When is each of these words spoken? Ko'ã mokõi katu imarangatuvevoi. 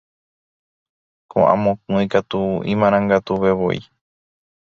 Ko'ã 1.33 1.51
mokõi 1.65 2.07
katu 2.15 2.41
imarangatuvevoi. 2.75 3.79